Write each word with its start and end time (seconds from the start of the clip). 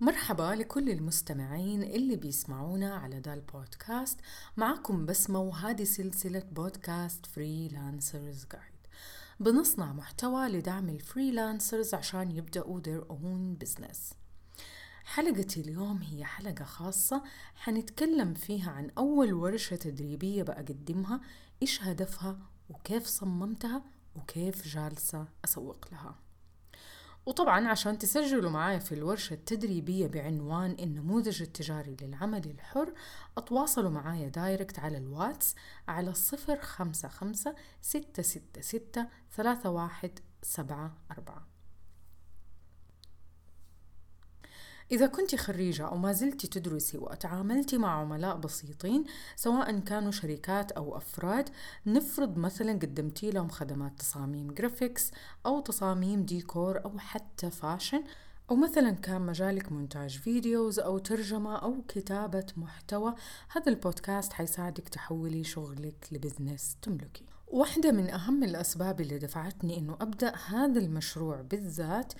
مرحبا 0.00 0.54
لكل 0.54 0.90
المستمعين 0.90 1.82
اللي 1.82 2.16
بيسمعونا 2.16 2.94
على 2.94 3.20
دا 3.20 3.34
البودكاست 3.34 4.20
معكم 4.56 5.06
بسمة 5.06 5.40
وهذه 5.40 5.84
سلسلة 5.84 6.42
بودكاست 6.52 7.26
Freelancers 7.26 8.46
Guide 8.52 8.86
بنصنع 9.40 9.92
محتوى 9.92 10.48
لدعم 10.48 10.88
ال 10.88 10.97
freelancers 10.97 11.94
عشان 11.94 12.30
يبدأوا 12.30 12.80
their 12.80 13.04
own 13.10 13.64
business. 13.64 14.14
حلقتي 15.04 15.60
اليوم 15.60 16.02
هي 16.02 16.24
حلقة 16.24 16.64
خاصة 16.64 17.22
حنتكلم 17.54 18.34
فيها 18.34 18.70
عن 18.70 18.90
أول 18.98 19.32
ورشة 19.32 19.76
تدريبية 19.76 20.42
بقدمها 20.42 21.20
إيش 21.62 21.82
هدفها 21.82 22.38
وكيف 22.68 23.06
صممتها 23.06 23.82
وكيف 24.16 24.68
جالسة 24.68 25.28
أسوق 25.44 25.84
لها. 25.92 26.27
وطبعا 27.28 27.68
عشان 27.68 27.98
تسجلوا 27.98 28.50
معايا 28.50 28.78
في 28.78 28.92
الورشة 28.92 29.34
التدريبية 29.34 30.06
بعنوان 30.06 30.76
النموذج 30.80 31.42
التجاري 31.42 31.96
للعمل 32.02 32.50
الحر 32.50 32.92
أتواصلوا 33.38 33.90
معايا 33.90 34.28
direct 34.28 34.78
على 34.78 34.98
الواتس 34.98 35.54
على 35.88 36.10
الصفر 36.10 36.60
خمسة 36.60 37.08
خمسة 37.08 37.54
ستة 37.82 38.22
ستة 38.22 38.60
ستة 38.60 39.06
ثلاثة 39.36 39.70
واحد 39.70 40.18
سبعة 40.42 40.96
أربعة. 41.10 41.57
إذا 44.90 45.06
كنت 45.06 45.34
خريجة 45.34 45.86
أو 45.88 45.96
ما 45.96 46.12
زلت 46.12 46.46
تدرسي 46.46 46.98
وتعاملتي 46.98 47.78
مع 47.78 48.00
عملاء 48.00 48.36
بسيطين 48.36 49.04
سواء 49.36 49.78
كانوا 49.78 50.10
شركات 50.10 50.72
أو 50.72 50.96
أفراد 50.96 51.48
نفرض 51.86 52.36
مثلا 52.36 52.72
قدمتي 52.72 53.30
لهم 53.30 53.48
خدمات 53.48 53.98
تصاميم 53.98 54.54
graphics 54.54 55.10
أو 55.46 55.60
تصاميم 55.60 56.22
ديكور 56.22 56.84
أو 56.84 56.98
حتى 56.98 57.50
fashion 57.50 58.04
أو 58.50 58.56
مثلا 58.56 58.90
كان 58.90 59.22
مجالك 59.22 59.72
مونتاج 59.72 60.18
فيديوز 60.18 60.78
أو 60.78 60.98
ترجمة 60.98 61.56
أو 61.56 61.82
كتابة 61.88 62.46
محتوى 62.56 63.14
هذا 63.48 63.72
البودكاست 63.72 64.32
حيساعدك 64.32 64.88
تحولي 64.88 65.44
شغلك 65.44 66.08
ل 66.12 66.19
business 66.19 66.76
تملكي. 66.82 67.24
واحدة 67.46 67.92
من 67.92 68.10
أهم 68.10 68.44
الأسباب 68.44 69.00
اللي 69.00 69.18
دفعتني 69.18 69.78
أنه 69.78 69.96
أبدأ 70.00 70.32
هذا 70.36 70.80
المشروع 70.80 71.40
بالذات 71.40 72.12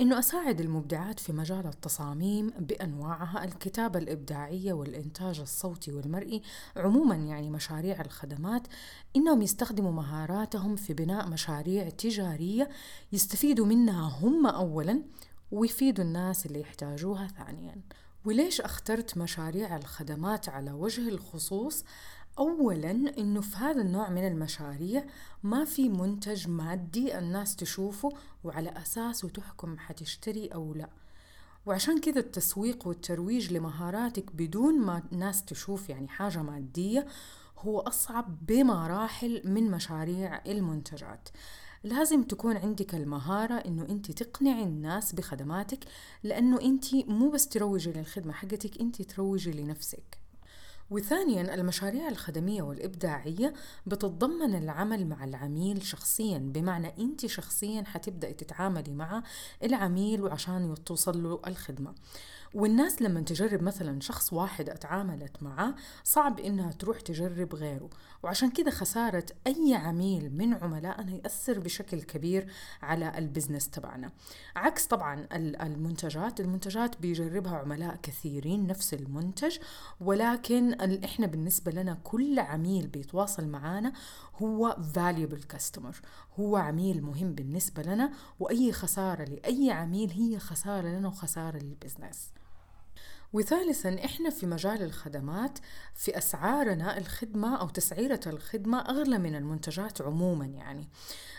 إنه 0.00 0.18
أساعد 0.18 0.60
المبدعات 0.60 1.20
في 1.20 1.32
مجال 1.32 1.66
التصاميم 1.66 2.50
بأنواعها 2.50 3.44
الكتابة 3.44 3.98
الإبداعية 3.98 4.72
والإنتاج 4.72 5.40
الصوتي 5.40 5.92
والمرئي 5.92 6.42
عموما 6.76 7.14
يعني 7.14 7.50
مشاريع 7.50 8.00
الخدمات 8.00 8.62
إنهم 9.16 9.42
يستخدموا 9.42 9.92
مهاراتهم 9.92 10.76
في 10.76 10.94
بناء 10.94 11.28
مشاريع 11.28 11.88
تجارية 11.88 12.68
يستفيدوا 13.12 13.66
منها 13.66 14.18
هم 14.18 14.46
أولا 14.46 15.02
ويفيدوا 15.50 16.04
الناس 16.04 16.46
اللي 16.46 16.60
يحتاجوها 16.60 17.26
ثانيا. 17.26 17.76
وليش 18.24 18.60
أخترت 18.60 19.18
مشاريع 19.18 19.76
الخدمات 19.76 20.48
على 20.48 20.72
وجه 20.72 21.08
الخصوص؟ 21.08 21.84
اولا 22.38 22.90
إنه 23.18 23.40
في 23.40 23.56
هذا 23.56 23.82
النوع 23.82 24.10
من 24.10 24.26
المشاريع 24.26 25.04
ما 25.42 25.64
في 25.64 25.88
منتج 25.88 26.48
مادي 26.48 27.18
الناس 27.18 27.56
تشوفه 27.56 28.08
وعلى 28.44 28.70
اساسه 28.70 29.28
تحكم 29.28 29.78
حتشتري 29.78 30.46
أو 30.46 30.74
لا. 30.74 30.88
وعشان 31.66 32.00
كذا 32.00 32.18
التسويق 32.18 32.86
والترويج 32.86 33.52
لمهاراتك 33.52 34.36
بدون 34.36 34.80
ما 34.80 35.02
الناس 35.12 35.44
تشوف 35.44 35.88
يعني 35.88 36.08
حاجة 36.08 36.42
مادية 36.42 37.06
هو 37.58 37.80
أصعب 37.80 38.46
بمراحل 38.46 39.42
من 39.44 39.70
مشاريع 39.70 40.42
المنتجات. 40.46 41.28
لازم 41.84 42.22
تكون 42.22 42.56
عندك 42.56 42.94
المهارة 42.94 43.54
إنه 43.54 43.82
أنت 43.82 44.10
تقنعي 44.10 44.62
الناس 44.62 45.12
بخدماتك 45.12 45.84
لأنه 46.22 46.60
أنت 46.60 46.94
مو 46.94 47.30
بس 47.30 47.48
تروجي 47.48 47.92
للخدمة 47.92 48.32
حقتك 48.32 48.80
أنت 48.80 49.02
تروجي 49.02 49.50
لنفسك. 49.52 50.23
وثانيا 50.90 51.54
المشاريع 51.54 52.08
الخدمية 52.08 52.62
والإبداعية 52.62 53.54
بتتضمن 53.86 54.54
العمل 54.54 55.06
مع 55.06 55.24
العميل 55.24 55.82
شخصيا 55.82 56.38
بمعنى 56.38 56.92
أنت 56.98 57.26
شخصيا 57.26 57.84
حتبدأي 57.86 58.32
تتعاملي 58.32 58.94
مع 58.94 59.22
العميل 59.62 60.22
وعشان 60.22 60.74
توصل 60.86 61.22
له 61.22 61.40
الخدمة. 61.46 61.94
والناس 62.54 63.02
لما 63.02 63.20
تجرب 63.20 63.62
مثلا 63.62 64.00
شخص 64.00 64.32
واحد 64.32 64.68
أتعاملت 64.70 65.42
معه 65.42 65.74
صعب 66.04 66.40
إنها 66.40 66.72
تروح 66.72 67.00
تجرب 67.00 67.54
غيره. 67.54 67.90
وعشان 68.22 68.50
كده 68.50 68.70
خسارة 68.70 69.26
أي 69.46 69.74
عميل 69.74 70.36
من 70.36 70.54
عملائنا 70.54 71.12
يأثر 71.12 71.58
بشكل 71.58 72.02
كبير 72.02 72.46
على 72.82 73.18
ال 73.18 73.24
business 73.24 73.68
تبعنا. 73.70 74.12
عكس 74.56 74.86
طبعا 74.86 75.26
المنتجات 75.32 76.40
المنتجات 76.40 77.00
بيجربها 77.00 77.56
عملاء 77.56 77.96
كثيرين 78.02 78.66
نفس 78.66 78.94
المنتج 78.94 79.58
ولكن 80.00 80.74
إحنا 81.04 81.26
بالنسبة 81.26 81.72
لنا 81.72 81.98
كل 82.04 82.38
عميل 82.38 82.86
بيتواصل 82.86 83.48
معنا 83.48 83.92
هو 84.42 84.76
valuable 84.94 85.56
customer 85.56 85.94
هو 86.40 86.56
عميل 86.56 87.02
مهم 87.02 87.32
بالنسبة 87.34 87.82
لنا 87.82 88.12
وأي 88.40 88.72
خسارة 88.72 89.24
لأي 89.24 89.70
عميل 89.70 90.10
هي 90.10 90.38
خسارة 90.38 90.88
لنا 90.88 91.08
وخسارة 91.08 91.58
لل 91.58 91.71
business. 91.71 92.30
وثالثا 93.34 94.04
إحنا 94.04 94.30
في 94.30 94.46
مجال 94.46 94.82
الخدمات 94.82 95.58
في 95.94 96.18
اسعارنا 96.18 96.98
الخدمة 96.98 97.56
أو 97.56 97.68
تسعيرة 97.68 98.20
الخدمة 98.26 98.78
أغلى 98.78 99.18
من 99.18 99.34
المنتجات 99.34 100.00
عموما 100.00 100.46
يعني. 100.46 100.88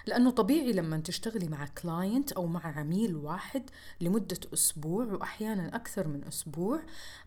لأنه 0.05 0.31
طبيعي 0.31 0.73
لما 0.73 0.97
تشتغلي 0.97 1.47
مع 1.47 1.65
كلاينت 1.65 2.31
أو 2.31 2.47
مع 2.47 2.79
عميل 2.79 3.15
واحد 3.15 3.69
لمدة 4.01 4.39
أسبوع 4.53 5.05
واحيانا 5.05 5.75
أكثر 5.75 6.07
من 6.07 6.23
أسبوع 6.23 6.79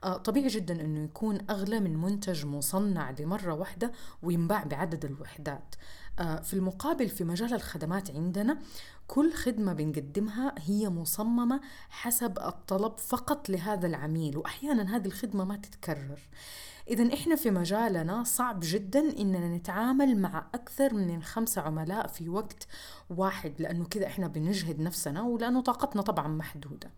آه، 0.04 0.16
طبيعي 0.16 0.48
جدا 0.48 0.80
إنه 0.80 1.04
يكون 1.04 1.38
أغلى 1.50 1.80
من 1.80 1.96
منتج 1.96 2.46
مصنع 2.46 3.10
لمرة 3.10 3.54
واحدة 3.54 3.92
وينباع 4.22 4.64
بعدد 4.64 5.04
الوحدات. 5.04 5.74
آه، 6.18 6.40
في 6.40 6.54
المقابل 6.54 7.08
في 7.08 7.24
مجال 7.24 7.54
الخدمات 7.54 8.10
عندنا 8.10 8.58
كل 9.08 9.32
خدمة 9.32 9.72
بنقدمها 9.72 10.54
هي 10.58 10.88
مصممة 10.88 11.60
حسب 11.90 12.38
الطلب 12.38 12.98
فقط 12.98 13.48
لهذا 13.48 13.86
العميل 13.86 14.36
وأحيانا 14.36 14.96
هذه 14.96 15.06
الخدمة 15.06 15.44
ما 15.44 15.56
تتكرر. 15.56 16.20
إذا 16.88 17.14
إحنا 17.14 17.36
في 17.36 17.50
مجالنا 17.50 18.24
صعب 18.24 18.60
جدا 18.62 19.00
إننا 19.18 19.56
نتعامل 19.56 20.18
مع 20.18 20.46
أكثر 20.54 20.94
من 20.94 21.22
خمسة 21.22 21.62
عملاء 21.62 22.06
في 22.06 22.28
وقت 22.28 22.66
واحد 23.10 23.54
لأنه 23.58 23.84
كذا 23.84 24.06
إحنا 24.06 24.26
بنجهد 24.26 24.80
نفسنا 24.80 25.22
ولأنه 25.22 25.60
طاقتنا 25.60 26.02
طبعا 26.02 26.28
محدودة. 26.28 26.90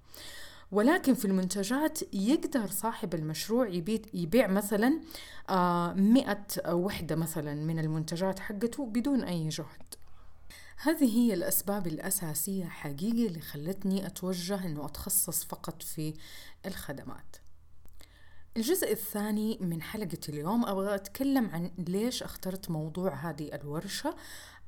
ولكن 0.72 1.14
في 1.14 1.24
المنتجات 1.24 2.14
يقدر 2.14 2.66
صاحب 2.66 3.14
المشروع 3.14 3.68
يبيع 4.14 4.46
مثلا 4.46 5.00
آه، 5.50 5.92
مئة 5.92 6.72
وحدة 6.72 7.16
مثلا 7.16 7.54
من 7.54 7.78
المنتجات 7.78 8.38
حقته 8.38 8.86
بدون 8.86 9.24
أي 9.24 9.48
جهد. 9.48 9.99
هذه 10.82 11.18
هي 11.18 11.34
الأسباب 11.34 11.86
الأساسية 11.86 12.64
حقيقي 12.64 13.26
اللي 13.26 13.40
خلتني 13.40 14.06
أتوجه 14.06 14.66
أنه 14.66 14.86
أتخصص 14.86 15.44
فقط 15.44 15.82
في 15.82 16.14
الخدمات. 16.66 17.36
الجزء 18.56 18.92
الثاني 18.92 19.58
من 19.60 19.82
حلقة 19.82 20.18
اليوم 20.28 20.66
أبغى 20.66 20.94
أتكلم 20.94 21.50
عن 21.50 21.70
ليش 21.78 22.22
اخترت 22.22 22.70
موضوع 22.70 23.14
هذه 23.14 23.54
الورشة. 23.54 24.16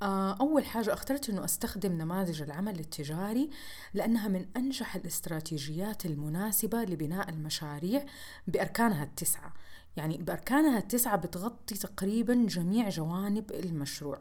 آه، 0.02 0.32
أول 0.40 0.64
حاجة 0.64 0.92
اخترت 0.92 1.30
أنه 1.30 1.44
أستخدم 1.44 1.92
نماذج 1.92 2.42
العمل 2.42 2.80
التجاري 2.80 3.50
لأنها 3.94 4.28
من 4.28 4.46
أنجح 4.56 4.96
الاستراتيجيات 4.96 6.06
المناسبة 6.06 6.82
لبناء 6.82 7.28
المشاريع 7.28 8.04
بأركانها 8.46 9.04
التسعة. 9.04 9.52
يعني 9.96 10.18
بأركانها 10.18 10.78
التسعة 10.78 11.16
بتغطي 11.16 11.74
تقريبا 11.74 12.34
جميع 12.34 12.88
جوانب 12.88 13.50
المشروع. 13.50 14.20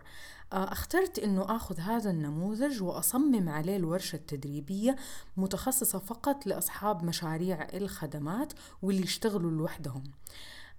آه، 0.53 0.71
اخترت 0.71 1.19
إنه 1.19 1.55
آخذ 1.55 1.79
هذا 1.79 2.09
النموذج 2.09 2.83
وأصمم 2.83 3.49
عليه 3.49 3.77
الورشة 3.77 4.15
التدريبية 4.15 4.95
متخصصة 5.37 5.99
فقط 5.99 6.47
لأصحاب 6.47 7.03
مشاريع 7.03 7.67
الخدمات 7.73 8.53
واللي 8.81 9.03
يشتغلوا 9.03 9.51
لوحدهم. 9.51 10.03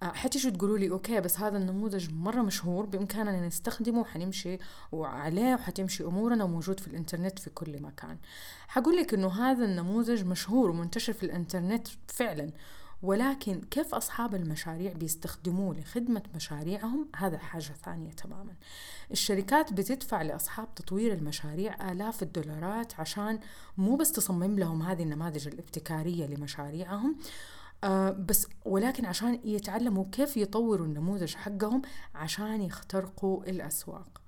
آه، 0.03 0.13
حتيجوا 0.13 0.51
تقولوا 0.51 0.79
لي 0.79 0.91
أوكي 0.91 1.21
بس 1.21 1.41
هذا 1.41 1.59
النموذج 1.59 2.11
مرة 2.15 2.43
مشهور 2.43 2.87
بإمكاننا 2.87 3.47
نستخدمه 3.47 4.01
وحنمشي 4.01 4.59
عليه 4.93 5.55
وحتمشي 5.55 6.05
أمورنا 6.05 6.45
وموجود 6.45 6.81
في 6.81 6.89
الإنترنت 6.89 7.39
في 7.39 7.51
كل 7.51 7.83
مكان. 7.83 8.19
حقول 8.69 8.97
لك 8.97 9.15
إنه 9.15 9.29
هذا 9.29 9.65
النموذج 9.65 10.25
مشهور 10.25 10.71
ومنتشر 10.71 11.13
في 11.13 11.23
الإنترنت 11.23 11.89
فعلا. 12.07 12.51
ولكن 13.03 13.61
كيف 13.61 13.95
أصحاب 13.95 14.35
المشاريع 14.35 14.93
بيستخدموه 14.93 15.75
لخدمة 15.75 16.23
مشاريعهم؟ 16.35 17.09
هذا 17.17 17.39
حاجة 17.39 17.73
ثانية 17.85 18.11
تماما. 18.11 18.55
الشركات 19.11 19.73
بتدفع 19.73 20.23
لأصحاب 20.23 20.75
تطوير 20.75 21.13
المشاريع 21.13 21.93
آلاف 21.93 22.23
الدولارات 22.23 23.01
عشان 23.01 23.39
مو 23.77 23.97
بس 23.97 24.13
تصمم 24.13 24.59
لهم 24.59 24.83
هذه 24.83 25.03
النماذج 25.03 25.49
الابتكارية 25.49 26.27
لمشاريعهم 26.27 27.17
آه 27.85 28.11
بس 28.11 28.47
ولكن 28.65 29.07
عشان 29.07 29.41
يتعلموا 29.45 30.05
كيف 30.13 30.37
يطوروا 30.37 30.87
النموذج 30.87 31.35
حقهم 31.35 31.83
عشان 32.15 32.63
يخترقوا 32.63 33.45
الأسواق. 33.45 34.22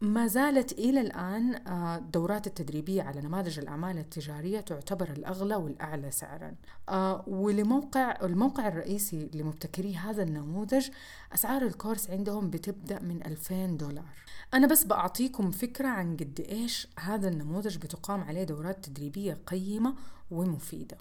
ما 0.00 0.26
زالت 0.26 0.72
إلى 0.72 1.00
الآن 1.00 1.54
آه، 1.54 1.96
الدورات 1.96 2.46
التدريبية 2.46 3.02
على 3.02 3.20
نماذج 3.20 3.58
الأعمال 3.58 3.98
التجارية 3.98 4.60
تعتبر 4.60 5.10
الأغلى 5.10 5.56
والأعلى 5.56 6.10
سعرا. 6.10 6.54
آه، 6.88 7.24
ولموقع 7.26 8.18
الموقع 8.22 8.68
الرئيسي 8.68 9.30
لمبتكري 9.34 9.96
هذا 9.96 10.22
النموذج 10.22 10.88
أسعار 11.34 11.62
الكورس 11.62 12.10
عندهم 12.10 12.50
بتبدأ 12.50 13.02
من 13.02 13.26
2000 13.26 13.76
دولار. 13.76 14.14
أنا 14.54 14.66
بس 14.66 14.86
بعطيكم 14.86 15.50
فكرة 15.50 15.88
عن 15.88 16.16
قد 16.16 16.46
إيش 16.48 16.88
هذا 16.98 17.28
النموذج 17.28 17.76
بتقام 17.76 18.24
عليه 18.24 18.44
دورات 18.44 18.84
تدريبية 18.84 19.38
قيمة 19.46 19.94
ومفيدة. 20.30 20.98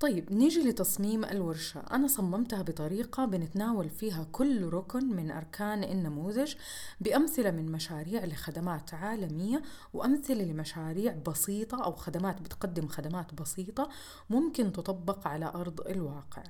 طيب 0.00 0.32
نيجي 0.32 0.68
لتصميم 0.68 1.24
الورشة. 1.24 1.80
أنا 1.80 2.06
صممتها 2.06 2.62
بطريقة 2.62 3.24
بنتناول 3.24 3.90
فيها 3.90 4.26
كل 4.32 4.68
ركن 4.68 5.16
من 5.16 5.30
أركان 5.30 5.84
النموذج 5.84 6.54
بأمثلة 7.00 7.50
من 7.50 7.72
مشاريع 7.72 8.24
لخدمات 8.24 8.94
عالمية 8.94 9.62
وأمثلة 9.94 10.44
لمشاريع 10.44 11.14
بسيطة 11.26 11.84
أو 11.84 11.92
خدمات 11.92 12.40
بتقدم 12.40 12.88
خدمات 12.88 13.34
بسيطة 13.34 13.88
ممكن 14.30 14.72
تطبق 14.72 15.28
على 15.28 15.46
أرض 15.46 15.80
الواقع. 15.80 16.42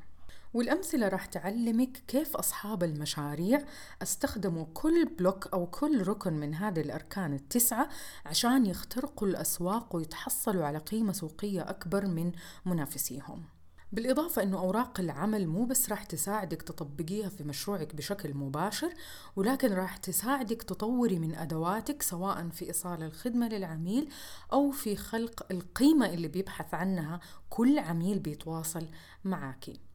والأمثلة 0.54 1.08
راح 1.08 1.26
تعلمك 1.26 2.02
كيف 2.08 2.36
أصحاب 2.36 2.82
المشاريع 2.82 3.64
استخدموا 4.02 4.66
كل 4.74 5.04
بلوك 5.18 5.46
أو 5.46 5.66
كل 5.66 6.08
ركن 6.08 6.32
من 6.32 6.54
هذه 6.54 6.80
الأركان 6.80 7.34
التسعة 7.34 7.88
عشان 8.26 8.66
يخترقوا 8.66 9.28
الأسواق 9.28 9.96
ويتحصلوا 9.96 10.64
على 10.64 10.78
قيمة 10.78 11.12
سوقية 11.12 11.70
أكبر 11.70 12.06
من 12.06 12.32
منافسيهم. 12.66 13.44
بالإضافة 13.92 14.42
أنه 14.42 14.58
أوراق 14.58 15.00
العمل 15.00 15.46
مو 15.46 15.64
بس 15.64 15.90
راح 15.90 16.04
تساعدك 16.04 16.62
تطبقيها 16.62 17.28
في 17.28 17.44
مشروعك 17.44 17.94
بشكل 17.94 18.34
مباشر 18.34 18.94
ولكن 19.36 19.72
راح 19.72 19.96
تساعدك 19.96 20.62
تطوري 20.62 21.18
من 21.18 21.34
أدواتك 21.34 22.02
سواء 22.02 22.48
في 22.48 22.66
إيصال 22.66 23.02
الخدمة 23.02 23.48
للعميل 23.48 24.08
أو 24.52 24.70
في 24.70 24.96
خلق 24.96 25.46
القيمة 25.50 26.06
اللي 26.06 26.28
بيبحث 26.28 26.74
عنها 26.74 27.20
كل 27.50 27.78
عميل 27.78 28.18
بيتواصل 28.18 28.86
معاكي. 29.24 29.87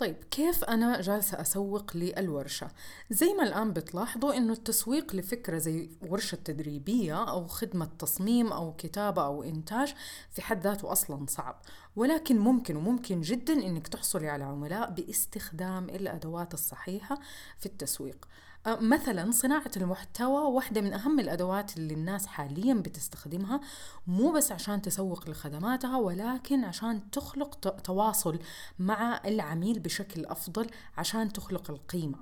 طيب 0.00 0.16
كيف 0.30 0.64
أنا 0.64 1.00
جالسة 1.00 1.40
أسوق 1.40 1.96
للورشة؟ 1.96 2.68
زي 3.10 3.34
ما 3.34 3.42
الآن 3.42 3.72
بتلاحظوا 3.72 4.36
إنه 4.36 4.52
التسويق 4.52 5.14
لفكرة 5.14 5.58
زي 5.58 5.90
ورشة 6.08 6.36
تدريبية 6.36 7.30
أو 7.30 7.46
خدمة 7.46 7.88
تصميم 7.98 8.52
أو 8.52 8.72
كتابة 8.72 9.24
أو 9.24 9.42
إنتاج 9.42 9.94
في 10.30 10.42
حد 10.42 10.60
ذاته 10.62 10.92
أصلا 10.92 11.26
صعب 11.28 11.62
ولكن 11.96 12.38
ممكن 12.38 12.76
وممكن 12.76 13.20
جدا 13.20 13.52
إنك 13.52 13.88
تحصلي 13.88 14.28
على 14.28 14.44
عملاء 14.44 14.90
باستخدام 14.90 15.84
الأدوات 15.88 16.54
الصحيحة 16.54 17.18
في 17.58 17.66
التسويق 17.66 18.28
مثلا 18.66 19.30
صناعة 19.30 19.70
المحتوى 19.76 20.42
واحدة 20.42 20.80
من 20.80 20.92
أهم 20.92 21.20
الأدوات 21.20 21.76
اللي 21.76 21.94
الناس 21.94 22.26
حاليا 22.26 22.74
بتستخدمها 22.74 23.60
مو 24.06 24.32
بس 24.32 24.52
عشان 24.52 24.82
تسوق 24.82 25.30
لخدماتها 25.30 25.98
ولكن 25.98 26.64
عشان 26.64 27.10
تخلق 27.10 27.80
تواصل 27.84 28.38
مع 28.78 29.20
العميل 29.24 29.78
بشكل 29.78 30.26
أفضل 30.26 30.70
عشان 30.96 31.32
تخلق 31.32 31.70
القيمة 31.70 32.18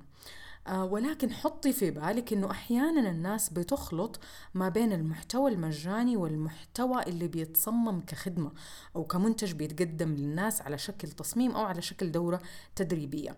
أه، 0.67 0.85
ولكن 0.85 1.31
حطي 1.31 1.73
في 1.73 1.91
بالك 1.91 2.33
إنه 2.33 2.51
أحيانا 2.51 3.09
الناس 3.09 3.49
بتخلط 3.49 4.19
ما 4.53 4.69
بين 4.69 4.93
المحتوى 4.93 5.51
المجاني 5.51 6.17
والمحتوى 6.17 7.03
اللي 7.03 7.27
بيتصمم 7.27 8.01
كخدمة 8.01 8.51
أو 8.95 9.03
كمنتج 9.03 9.51
بيتقدم 9.51 10.13
للناس 10.15 10.61
على 10.61 10.77
شكل 10.77 11.07
تصميم 11.07 11.51
أو 11.51 11.65
على 11.65 11.81
شكل 11.81 12.11
دورة 12.11 12.41
تدريبية. 12.75 13.37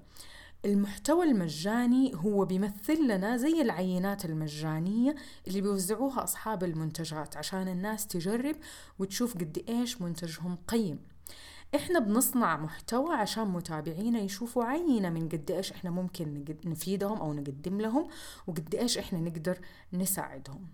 المحتوى 0.65 1.25
المجاني 1.25 2.11
هو 2.15 2.45
بيمثل 2.45 3.07
لنا 3.07 3.37
زي 3.37 3.61
العينات 3.61 4.25
المجانية 4.25 5.15
اللي 5.47 5.61
بيوزعوها 5.61 6.23
أصحاب 6.23 6.63
المنتجات 6.63 7.37
عشان 7.37 7.67
الناس 7.67 8.07
تجرب 8.07 8.55
وتشوف 8.99 9.33
قد 9.37 9.63
إيش 9.69 10.01
منتجهم 10.01 10.57
قيم. 10.67 10.99
إحنا 11.75 11.99
بنصنع 11.99 12.57
محتوى 12.57 13.15
عشان 13.15 13.47
متابعينا 13.47 14.19
يشوفوا 14.19 14.63
عينة 14.63 15.09
من 15.09 15.29
قد 15.29 15.51
إيش 15.51 15.71
إحنا 15.71 15.89
ممكن 15.89 16.45
نفيدهم 16.65 17.17
أو 17.17 17.33
نقدم 17.33 17.81
لهم 17.81 18.07
وقد 18.47 18.75
إيش 18.75 18.97
إحنا 18.97 19.19
نقدر 19.19 19.59
نساعدهم. 19.93 20.67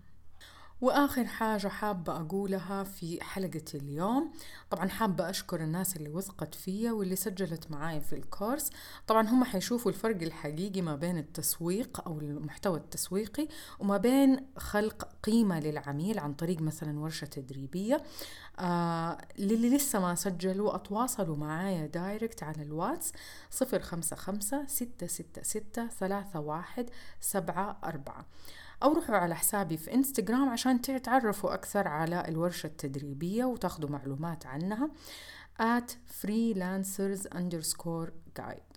وآخر 0.80 1.24
حاجة 1.24 1.68
حابة 1.68 2.16
أقولها 2.16 2.84
في 2.84 3.24
حلقة 3.24 3.64
اليوم 3.74 4.32
طبعا 4.70 4.88
حابة 4.88 5.30
أشكر 5.30 5.60
الناس 5.60 5.96
اللي 5.96 6.08
وثقت 6.08 6.54
فيا 6.54 6.92
واللي 6.92 7.16
سجلت 7.16 7.70
معاي 7.70 8.00
في 8.00 8.12
الكورس. 8.12 8.70
طبعا 9.06 9.28
هم 9.28 9.44
حيشوفوا 9.44 9.90
الفرق 9.90 10.22
الحقيقي 10.22 10.82
ما 10.82 10.96
بين 10.96 11.18
التسويق 11.18 12.02
أو 12.06 12.20
المحتوى 12.20 12.78
التسويقي 12.78 13.48
وما 13.78 13.96
بين 13.96 14.46
خلق 14.56 15.08
قيمة 15.22 15.60
للعميل 15.60 16.18
عن 16.18 16.34
طريق 16.34 16.60
مثلا 16.60 17.00
ورشة 17.00 17.24
تدريبية. 17.24 18.02
آه 18.58 19.18
للي 19.38 19.76
لسه 19.76 20.00
ما 20.00 20.14
سجلوا 20.14 20.74
أتواصلوا 20.74 21.36
معايا 21.36 21.86
direct 21.86 22.42
على 22.42 22.62
الواتس 22.62 23.12
صفر 23.50 23.80
خمسة 23.80 24.16
خمسة 24.16 24.66
ستة 24.66 25.06
ستة 25.06 25.42
ستة 25.42 25.88
ثلاثة 25.88 26.40
واحد 26.40 26.90
سبعة 27.20 27.78
أربعة. 27.84 28.26
أو 28.82 28.92
روحوا 28.92 29.16
على 29.16 29.34
حسابي 29.36 29.76
في 29.76 29.94
إنستغرام 29.94 30.48
عشان 30.48 30.82
تعرفوا 30.82 31.54
أكثر 31.54 31.88
على 31.88 32.24
الورشة 32.28 32.66
التدريبية 32.66 33.44
وتاخدوا 33.44 33.90
معلومات 33.90 34.46
عنها 34.46 34.90
at 35.60 35.90
freelancers 36.22 37.26
underscore 37.34 38.10
guide. 38.40 38.67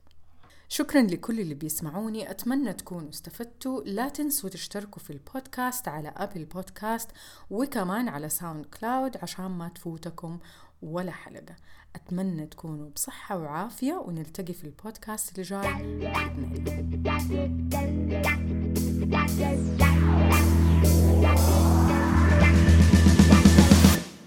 شكرا 0.74 1.02
لكل 1.02 1.40
اللي 1.40 1.54
بيسمعوني. 1.54 2.32
أتمنى 2.32 2.74
تكونوا 2.74 3.10
استفدتوا. 3.10 3.82
لا 3.86 4.10
تنسوا 4.10 4.50
تشتركوا 4.50 5.02
في 5.02 5.10
البودكاست 5.10 5.88
على 5.88 6.14
Apple 6.18 6.46
Podcast 6.46 7.10
وكمان 7.50 8.10
على 8.10 8.30
SoundCloud 8.30 9.18
عشان 9.18 9.46
ما 9.46 9.70
تفوتكم 9.70 10.40
ولا 10.82 11.12
حلقة. 11.12 11.56
أتمنى 11.96 12.46
تكونوا 12.46 12.90
بصحة 12.90 13.38
وعافية 13.38 13.94
ونلتقي 13.94 14.54
في 14.54 14.64
البودكاست 14.64 15.32
اللي 15.32 15.44
جاي 15.44 15.62